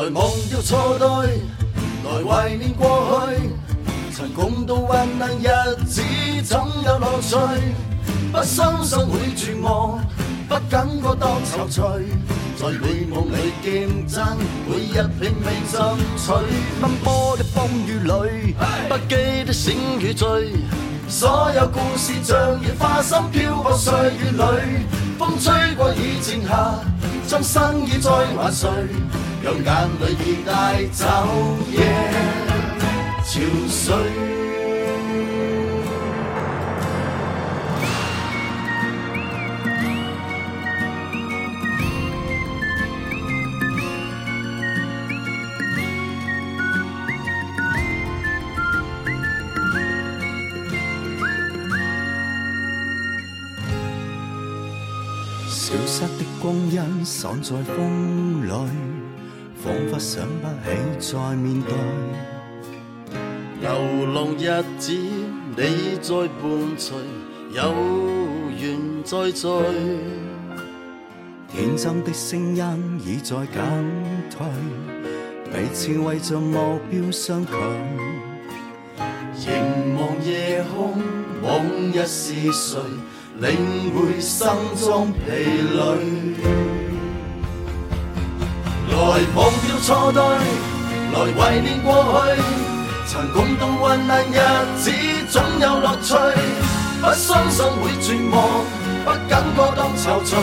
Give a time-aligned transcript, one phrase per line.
[0.00, 1.42] 来忘掉错对，
[2.06, 3.50] 来怀念过去。
[4.16, 6.02] 曾共度患难日子，
[6.42, 7.36] 总有乐趣。
[8.32, 9.98] 不相信会绝望，
[10.48, 11.82] 不感觉到愁绪。
[12.56, 16.32] 在美梦里竞争，每日拼命争取。
[16.80, 18.54] 奔波的风雨里，
[18.88, 20.54] 不羁的醒与醉。
[21.08, 24.86] 所有故事像如花心飘泊岁月里，
[25.18, 26.72] 风吹过已静下，
[27.26, 28.66] 将生意再还谁？
[29.42, 29.64] 让眼
[30.00, 31.06] 泪已带走
[31.70, 31.80] 夜
[33.24, 34.40] 憔悴。
[55.70, 59.09] 消失的光阴散在风里，
[59.62, 61.74] 仿佛想不起再面对。
[63.60, 63.68] 流
[64.14, 66.96] 浪日子，你在伴随，
[67.52, 67.60] 有
[68.58, 69.48] 缘再聚。
[71.52, 73.60] 天真的声音已在减
[74.30, 74.46] 退，
[75.52, 77.52] 彼此为着目标相距。
[79.36, 80.94] 凝望夜空，
[81.42, 82.80] 往日是谁？
[83.40, 83.50] 领
[83.94, 85.18] 会心中疲
[85.74, 85.84] 累，
[89.34, 90.22] 忘掉错对，
[91.12, 92.42] 来怀念过去。
[93.06, 94.38] 曾共度患难日
[94.78, 94.90] 子，
[95.30, 96.14] 总有乐趣。
[97.02, 98.64] 不相信会绝望，
[99.04, 100.36] 不感觉到愁绪。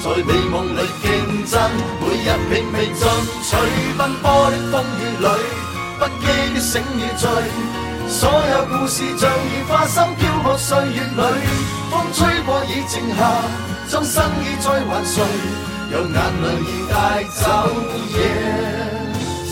[0.00, 1.60] 在美梦里竞争，
[2.00, 3.08] 每日拼命进
[3.42, 3.56] 取。
[3.98, 5.28] 奔波的风雨里，
[5.98, 7.28] 不羁的醒与醉。
[8.08, 11.22] 所有故事像如花心飘泊岁月里。
[11.90, 13.42] 风吹过已静下，
[13.88, 15.22] 将生意再还谁？
[15.90, 16.12] 让眼
[16.42, 17.42] 泪已带走
[18.12, 18.16] 夜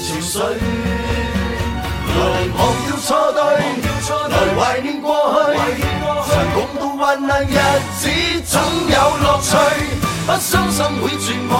[0.02, 0.34] 憔悴。
[2.16, 2.20] 来
[2.56, 3.38] 忘掉错对，
[4.28, 5.06] 来怀念过
[5.44, 5.56] 去。
[6.28, 7.48] 曾共度患难日
[7.98, 8.08] 子，
[8.46, 8.54] 总
[8.88, 9.56] 有乐趣。
[10.26, 11.54] 不相信会绝望，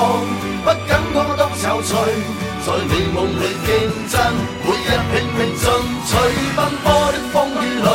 [0.64, 1.94] 不感觉到愁绪。
[2.66, 3.68] 在美梦里竞
[4.10, 4.14] 争，
[4.64, 5.64] 每日拼命进
[6.06, 6.10] 取。
[6.56, 7.88] 奔波的风雨里。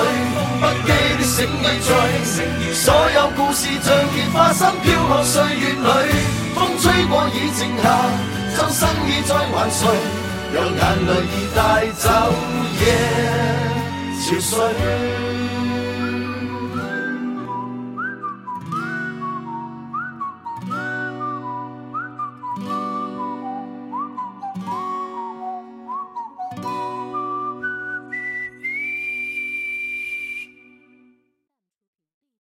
[0.62, 1.90] 不羁的醒与醉，
[2.74, 5.80] 所有故事像件花心飘泊岁月里，
[6.56, 7.84] 风吹过已静下，
[8.58, 9.88] 将生意再还谁？
[10.54, 12.10] 让眼泪已带走
[12.82, 12.84] 夜
[14.20, 15.31] 憔悴。